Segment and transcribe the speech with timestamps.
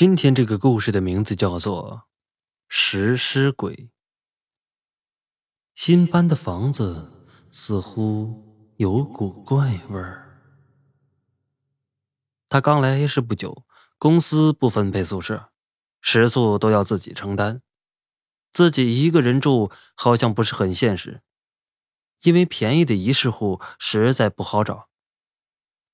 [0.00, 2.04] 今天这个故事的名字叫做
[2.70, 3.74] 《食尸鬼》。
[5.74, 10.40] 新搬的房子似乎有股怪味儿。
[12.48, 13.66] 他刚来 A 市不久，
[13.98, 15.50] 公司不分配宿舍，
[16.00, 17.60] 食宿都要自己承担。
[18.54, 21.20] 自己一个人住好像不是很现实，
[22.22, 24.88] 因为便宜的一室户实在不好找。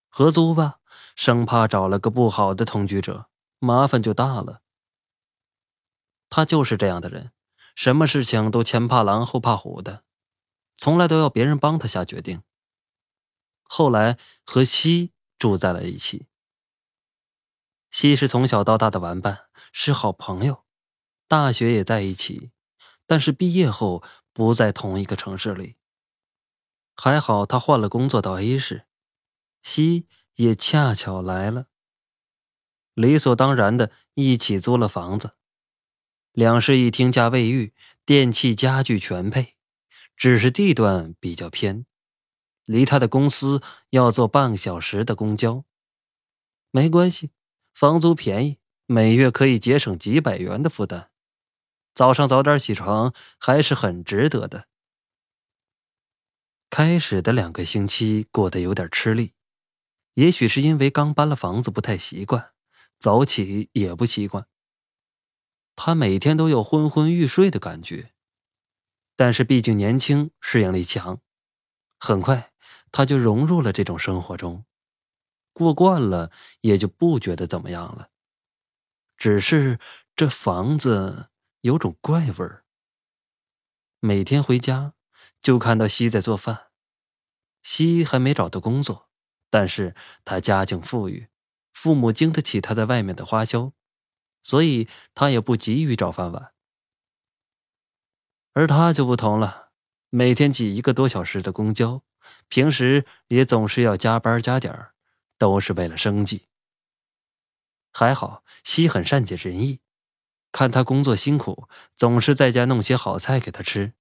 [0.08, 0.78] 合租吧，
[1.16, 3.28] 生怕找了个不好的同居者。
[3.58, 4.62] 麻烦就大了。
[6.28, 7.32] 他就是这样的人，
[7.74, 10.04] 什么事情都前怕狼后怕虎的，
[10.76, 12.42] 从来都要别人帮他下决定。
[13.62, 16.26] 后来和西住在了一起。
[17.90, 20.64] 西是从小到大的玩伴，是好朋友，
[21.26, 22.50] 大学也在一起，
[23.06, 24.02] 但是毕业后
[24.32, 25.76] 不在同一个城市里。
[26.94, 28.86] 还好他换了工作到 A 市，
[29.62, 31.68] 西也恰巧来了。
[32.96, 35.32] 理所当然的一起租了房子，
[36.32, 37.74] 两室一厅加卫浴，
[38.06, 39.54] 电器家具全配，
[40.16, 41.84] 只是地段比较偏，
[42.64, 45.66] 离他的公司要坐半小时的公交。
[46.70, 47.32] 没关系，
[47.74, 51.08] 房租便宜，每月可以节省几百元的负担，
[51.94, 54.68] 早上早点起床还是很值得的。
[56.70, 59.34] 开始的两个星期过得有点吃力，
[60.14, 62.55] 也许是因为刚搬了房子不太习惯。
[62.98, 64.46] 早起也不习惯，
[65.74, 68.12] 他每天都有昏昏欲睡的感觉。
[69.14, 71.20] 但是毕竟年轻，适应力强，
[71.98, 72.52] 很快
[72.92, 74.64] 他就融入了这种生活中，
[75.52, 76.30] 过惯了
[76.60, 78.10] 也就不觉得怎么样了。
[79.16, 79.78] 只是
[80.14, 81.30] 这房子
[81.62, 82.64] 有种怪味儿。
[84.00, 84.92] 每天回家
[85.40, 86.70] 就看到西在做饭，
[87.62, 89.08] 西还没找到工作，
[89.48, 89.94] 但是
[90.24, 91.28] 他家境富裕。
[91.78, 93.74] 父母经得起他在外面的花销，
[94.42, 96.54] 所以他也不急于找饭碗。
[98.54, 99.72] 而他就不同了，
[100.08, 102.02] 每天挤一个多小时的公交，
[102.48, 104.88] 平时也总是要加班加点，
[105.36, 106.48] 都是为了生计。
[107.92, 109.80] 还好西很善解人意，
[110.50, 113.92] 看他工作辛苦，总是在家弄些好菜给他吃，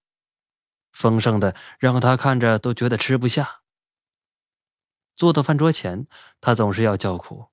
[0.94, 3.64] 丰盛的让他看着都觉得吃不下。
[5.14, 6.08] 坐到饭桌前，
[6.40, 7.50] 他总是要叫苦。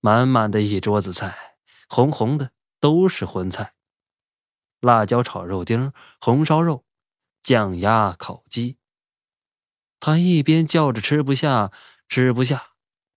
[0.00, 1.56] 满满的一桌子菜，
[1.88, 3.74] 红红的都是荤菜，
[4.80, 6.84] 辣椒炒肉丁、红烧肉、
[7.42, 8.78] 酱鸭、烤鸡。
[9.98, 11.72] 他一边叫着吃不下、
[12.08, 12.72] 吃不下，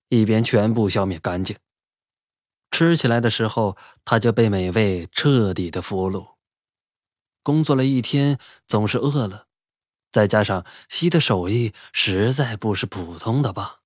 [0.08, 1.58] 一边全部消灭干净。
[2.72, 6.36] 吃起来的时候，他就被美味彻底的俘虏。
[7.44, 9.48] 工作了一天，总是饿了，
[10.12, 13.79] 再加上西的手艺实在不是普通的棒。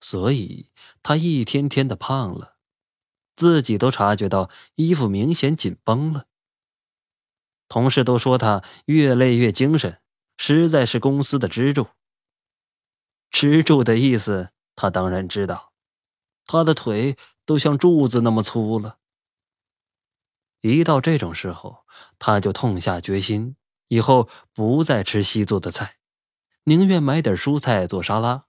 [0.00, 0.68] 所以，
[1.02, 2.56] 他一天天的胖了，
[3.36, 6.26] 自己都察觉到衣服明显紧绷了。
[7.68, 10.00] 同事都说他越累越精神，
[10.36, 11.88] 实在是公司的支柱。
[13.30, 15.72] 支柱的意思，他当然知道，
[16.46, 18.98] 他的腿都像柱子那么粗了。
[20.62, 21.86] 一到这种时候，
[22.18, 23.56] 他就痛下决心，
[23.88, 25.98] 以后不再吃西做的菜，
[26.64, 28.46] 宁愿买点蔬菜做沙拉。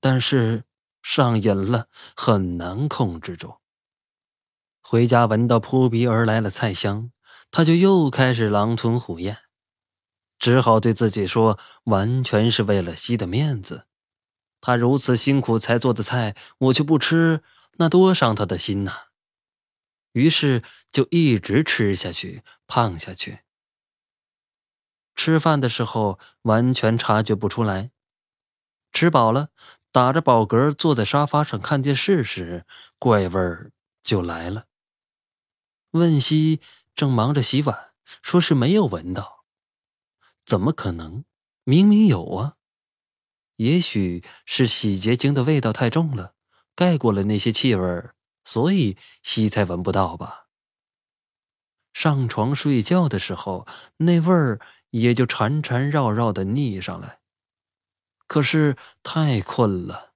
[0.00, 0.64] 但是
[1.02, 3.58] 上瘾了，很难控制住。
[4.80, 7.12] 回家闻到扑鼻而来的菜香，
[7.50, 9.38] 他就又开始狼吞虎咽，
[10.38, 13.86] 只好对自己说：“完全是为了西的面子。
[14.60, 19.08] 他如此辛苦才做的菜，我却不吃，那多伤他的心呐！”
[20.12, 23.40] 于是就一直吃下去，胖下去。
[25.14, 27.90] 吃饭的时候完全察觉不出来，
[28.92, 29.50] 吃饱了。
[29.92, 32.64] 打着饱嗝坐在沙发上看电视时，
[32.98, 34.66] 怪味儿就来了。
[35.92, 36.60] 问西
[36.94, 37.92] 正忙着洗碗，
[38.22, 39.44] 说是没有闻到，
[40.44, 41.24] 怎么可能？
[41.64, 42.56] 明明有啊！
[43.56, 46.34] 也许是洗洁精的味道太重了，
[46.74, 48.10] 盖过了那些气味
[48.44, 50.46] 所以西才闻不到吧。
[51.92, 53.66] 上床睡觉的时候，
[53.98, 54.60] 那味儿
[54.90, 57.19] 也就缠缠绕绕的腻上来。
[58.30, 60.12] 可是太困了，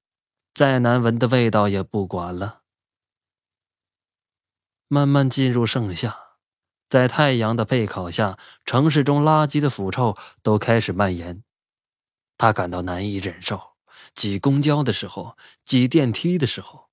[0.54, 2.62] 再难闻的味道也不管了。
[4.86, 6.36] 慢慢进入盛夏，
[6.88, 11.42] 在太阳的背烤下，城市中垃圾的腐臭都开始蔓延，
[12.38, 13.74] 他感到难以忍受。
[14.14, 16.90] 挤公交的时候，挤电梯的时候，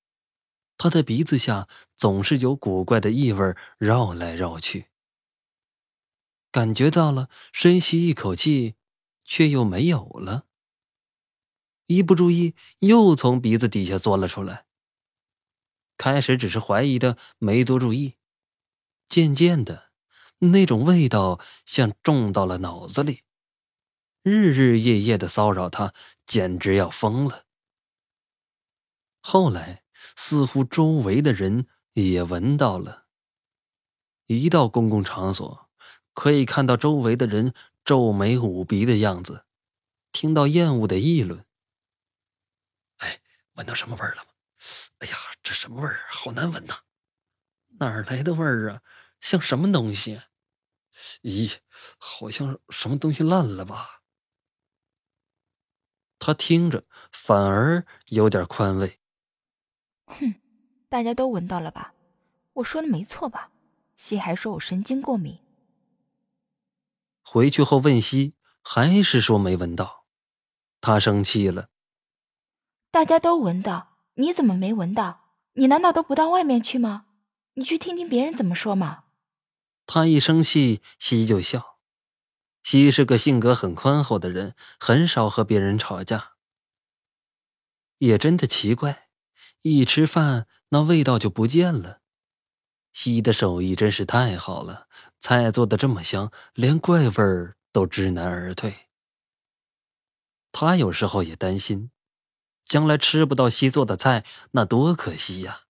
[0.75, 4.88] 他的鼻子下总是有古怪的异味绕来绕去。
[6.51, 8.74] 感觉到了，深吸一口气，
[9.24, 10.47] 却又没有了。
[11.93, 14.65] 一不注意，又从鼻子底下钻了出来。
[15.97, 18.15] 开始只是怀疑的，没多注意。
[19.09, 19.91] 渐渐的，
[20.39, 23.23] 那种味道像种到了脑子里，
[24.23, 25.93] 日日夜夜的骚扰他，
[26.25, 27.43] 简直要疯了。
[29.21, 29.83] 后来，
[30.15, 33.05] 似乎周围的人也闻到了。
[34.27, 35.69] 一到公共场所，
[36.13, 37.53] 可以看到周围的人
[37.83, 39.43] 皱眉捂鼻的样子，
[40.13, 41.45] 听到厌恶的议论。
[43.51, 44.30] 哎，闻到什么味儿了吗？
[45.00, 46.06] 哎呀，这什么味儿？
[46.09, 46.80] 好难闻呐！
[47.80, 48.81] 哪儿来的味儿啊？
[49.19, 50.21] 像什么东西？
[51.24, 51.59] 咦，
[51.98, 54.01] 好像什么东西烂了吧？
[56.19, 59.00] 他听着反而有点宽慰。
[60.06, 60.36] 哼，
[60.88, 61.94] 大家都闻到了吧？
[62.53, 63.51] 我说的没错吧？
[63.95, 65.39] 西还说我神经过敏。
[67.24, 70.06] 回去后问西，还是说没闻到。
[70.80, 71.69] 他生气了。
[72.91, 75.21] 大家都闻到，你怎么没闻到？
[75.53, 77.05] 你难道都不到外面去吗？
[77.53, 79.05] 你去听听别人怎么说嘛。
[79.85, 81.77] 他一生气，西就笑。
[82.63, 86.33] 西是个性格很宽厚的人，很少和别人吵架。
[87.99, 89.07] 也真的奇怪。
[89.61, 92.01] 一吃饭，那味道就不见了。
[92.91, 98.73] 西的手艺真是太好了，菜做的这么香，连怪味儿都知难而退。
[100.51, 101.91] 他有时候也担心，
[102.66, 105.62] 将来吃不到西做的菜，那多可惜呀！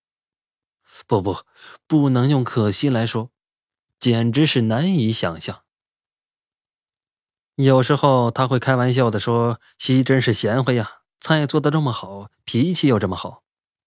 [1.06, 1.44] 不不，
[1.86, 3.30] 不能用可惜来说，
[3.98, 5.62] 简直是难以想象。
[7.56, 13.42] 有时候他会开玩笑的说：“西真是贤惠呀，菜做的这么好，脾气又这么好。”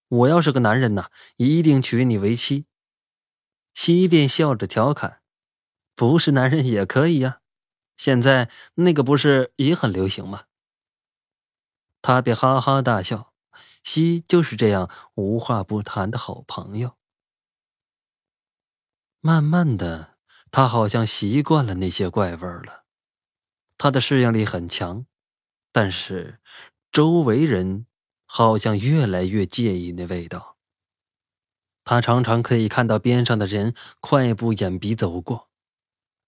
[0.08, 2.66] 我要是个男人呐，一定娶你为妻。
[3.74, 5.20] 西便笑着调侃
[5.96, 7.40] ：“不是男人也可以呀，
[7.96, 10.44] 现在那个不是也很流行吗？”
[12.06, 13.32] 他便哈哈大笑。
[13.82, 16.96] 西就是这样无话不谈的好朋友。
[19.20, 20.16] 慢慢的，
[20.52, 22.84] 他好像习惯了那些怪味儿了。
[23.76, 25.06] 他的适应力很强，
[25.72, 26.38] 但是
[26.92, 27.86] 周围人。
[28.28, 30.56] 好像越来越介意那味道。
[31.84, 35.48] 他常常可以看到边上的人快步掩鼻走过，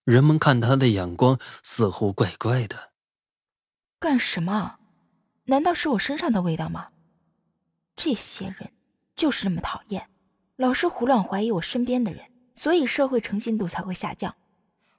[0.04, 2.92] 人们看他的眼光似乎怪怪的。
[3.98, 4.77] 干什么？
[5.50, 6.90] 难道是我身上的味道吗？
[7.96, 8.70] 这些人
[9.16, 10.10] 就是这么讨厌，
[10.56, 14.36] 老是胡乱怀疑我身边的人，所以社会诚信度才会下降。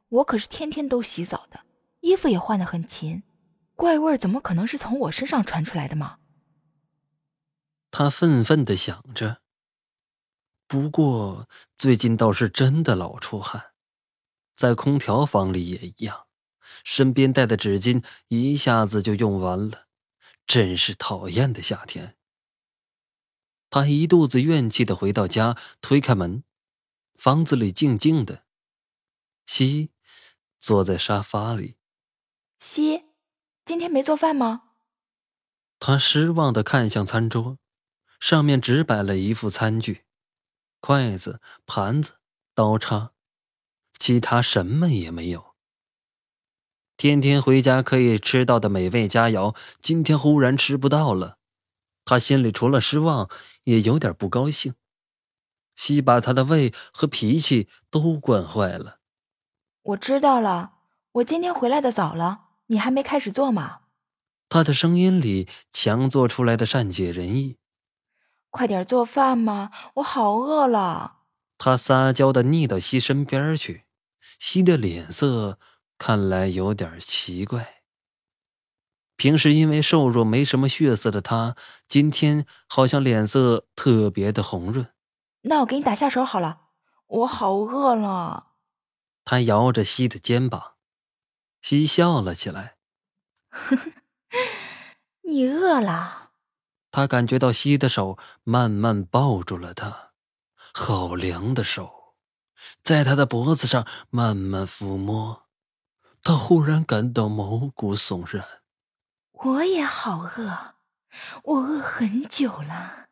[0.10, 1.60] 我可是天天都洗澡的，
[2.00, 3.22] 衣服也换得很勤，
[3.76, 6.18] 怪味怎么可能是从我身上传出来的吗？
[7.92, 9.42] 他愤愤的想着。
[10.68, 13.74] 不过最近倒是真的老出汗，
[14.56, 16.26] 在空调房里也一样，
[16.84, 19.86] 身边带的纸巾一下子就用完了，
[20.50, 22.18] 真是讨厌的夏天。
[23.70, 26.44] 他一肚子怨气的回到家，推开门，
[27.14, 28.46] 房子里静静的，
[29.46, 29.92] 西
[30.60, 31.78] 坐在沙发里。
[32.60, 33.06] 西，
[33.64, 34.72] 今天没做饭吗？
[35.78, 37.60] 他失望的看向餐桌。
[38.20, 40.04] 上面只摆了一副餐具，
[40.82, 42.20] 筷子、盘子、
[42.54, 43.14] 刀叉，
[43.98, 45.49] 其他什么也没有。
[47.00, 51.38] 天天回家可以吃到的美味佳肴，今天忽然吃不到了，
[52.04, 53.30] 他心里除了失望，
[53.64, 54.74] 也有点不高兴。
[55.78, 58.98] 西把他的胃和脾气都惯坏了。
[59.82, 60.74] 我知道了，
[61.14, 63.78] 我今天回来的早了，你还没开始做吗？
[64.50, 67.56] 他的声音里强做出来的善解人意。
[68.50, 71.20] 快点做饭嘛，我好饿了。
[71.58, 73.86] 他撒娇的腻到西身边去，
[74.38, 75.58] 西的脸色
[76.00, 77.84] 看来有点奇怪。
[79.16, 81.58] 平时因为瘦弱没什么血色的他，
[81.90, 84.88] 今天好像脸色特别的红润。
[85.42, 86.62] 那我给你打下手好了，
[87.06, 88.54] 我好饿了。
[89.26, 90.76] 他摇着西的肩膀，
[91.62, 92.78] 西笑了起来。
[93.50, 93.92] 呵呵，
[95.24, 96.32] 你饿了。
[96.90, 100.12] 他感觉到西的手慢慢抱住了他，
[100.74, 102.16] 好凉的手，
[102.82, 105.49] 在他的脖子上慢慢抚摸。
[106.22, 108.62] 他忽然感到毛骨悚然。
[109.32, 110.76] 我也好饿，
[111.44, 113.10] 我饿很久了。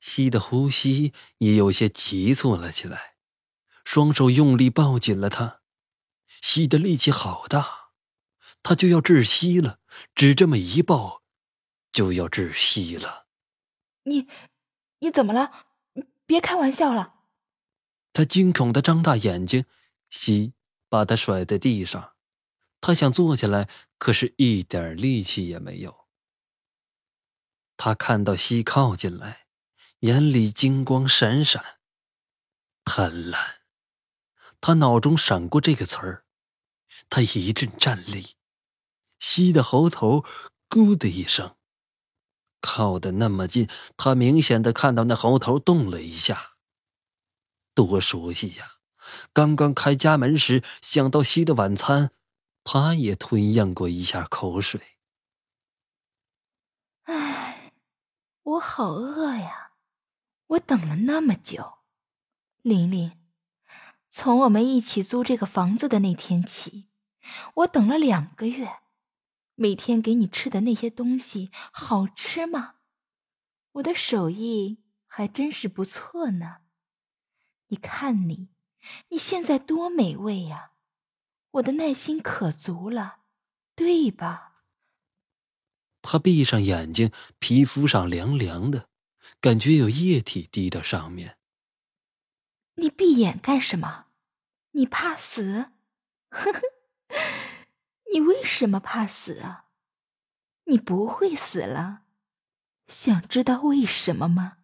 [0.00, 3.14] 西的呼吸也有些急促了起来，
[3.84, 5.60] 双手用力抱紧了他。
[6.40, 7.90] 西的力气好大，
[8.62, 9.78] 他就要窒息了，
[10.14, 11.22] 只这么一抱。
[11.92, 13.26] 就要窒息了，
[14.04, 14.26] 你，
[15.00, 15.66] 你怎么了？
[16.24, 17.16] 别开玩笑了！
[18.14, 19.66] 他惊恐的张大眼睛，
[20.08, 20.54] 西
[20.88, 22.14] 把他甩在地上，
[22.82, 26.08] 他想坐起来，可是一点力气也没有。
[27.76, 29.46] 他看到西靠进来，
[30.00, 31.78] 眼里金光闪闪。
[32.84, 33.38] 贪婪，
[34.60, 36.24] 他脑中闪过这个词儿，
[37.08, 38.34] 他一阵战栗，
[39.20, 40.24] 西的喉头
[40.68, 41.54] “咕”的一声，
[42.60, 46.56] 靠得那么近，他明显的看到那喉头动了一下。
[47.74, 48.78] 多熟悉呀！
[49.32, 52.10] 刚刚开家门时想到西的晚餐，
[52.64, 54.80] 他也吞咽过一下口水。
[57.04, 57.72] 唉，
[58.42, 59.72] 我好饿呀！
[60.46, 61.78] 我等了那么久，
[62.62, 63.18] 玲玲，
[64.08, 66.88] 从我们一起租这个房子的那天起，
[67.54, 68.80] 我等了两个月。
[69.54, 72.76] 每天给你吃的那些东西好吃吗？
[73.72, 76.58] 我的手艺还真是不错呢。
[77.68, 78.50] 你看你，
[79.08, 80.71] 你现在多美味呀！
[81.52, 83.20] 我的耐心可足了，
[83.74, 84.62] 对吧？
[86.00, 88.88] 他闭上眼睛，皮肤上凉凉的，
[89.40, 91.38] 感觉有液体滴到上面。
[92.76, 94.06] 你闭眼干什么？
[94.72, 95.72] 你怕死？
[96.30, 96.60] 呵呵，
[98.12, 99.66] 你为什么怕死啊？
[100.64, 102.04] 你不会死了，
[102.86, 104.58] 想知道为什么吗？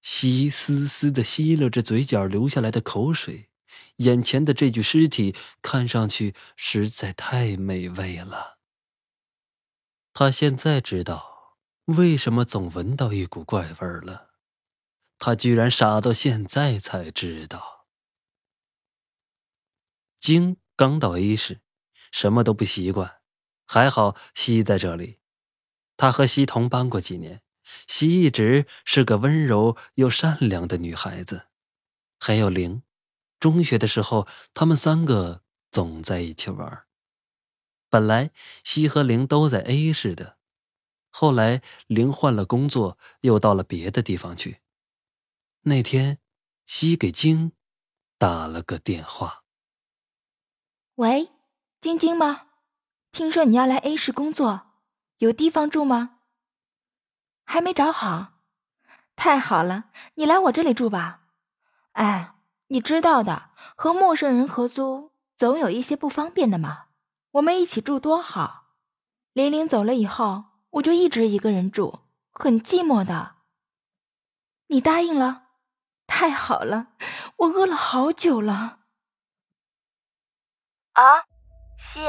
[0.00, 3.50] 西丝丝的吸了着嘴角流下来的口水，
[3.96, 8.58] 眼前的这具尸体看上去实在太美味了。
[10.12, 14.30] 他现在知道为什么总闻到一股怪味儿了。
[15.18, 17.86] 他居然傻到现在才知道。
[20.18, 21.60] 京刚到 A 市，
[22.10, 23.20] 什么都不习惯，
[23.66, 25.18] 还好西在这里，
[25.96, 27.42] 他和西同班过几年。
[27.86, 31.46] 西一直是个温柔又善良的女孩子，
[32.18, 32.82] 还有灵。
[33.42, 36.86] 中学的时候，他们三个总在一起玩。
[37.90, 38.30] 本来
[38.62, 40.38] 西和玲都在 A 市的，
[41.10, 44.60] 后来玲换了工作，又到了别的地方去。
[45.62, 46.20] 那天，
[46.66, 47.50] 西给晶
[48.16, 49.42] 打了个电话
[50.94, 51.30] ：“喂，
[51.80, 52.46] 晶晶吗？
[53.10, 54.68] 听说你要来 A 市工作，
[55.18, 56.20] 有地方住吗？”
[57.44, 58.34] 还没找好，
[59.16, 61.24] 太好了，你来我这里住吧。
[61.90, 62.31] 哎，
[62.72, 66.84] 你知道的，和陌生人合租总有一些不方便的嘛。
[67.32, 68.68] 我们一起住多好。
[69.34, 71.98] 玲玲走了以后，我就一直一个人住，
[72.32, 73.32] 很寂寞的。
[74.68, 75.48] 你答应了，
[76.06, 76.86] 太好了，
[77.36, 78.78] 我饿了好久了。
[80.94, 81.20] 啊，
[81.76, 82.00] 西，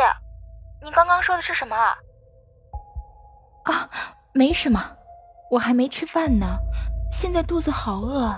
[0.82, 1.76] 你刚刚说的是什么？
[3.66, 3.90] 啊，
[4.34, 4.96] 没什么。
[5.52, 6.58] 我还没吃饭呢，
[7.12, 8.34] 现在肚子好饿，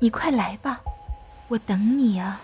[0.00, 0.80] 你快来吧，
[1.50, 2.40] 我等你啊！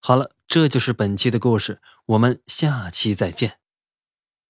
[0.00, 3.61] 好了，这就是本期的故事，我们下期再见。